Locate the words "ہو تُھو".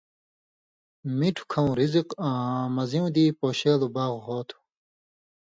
4.25-4.57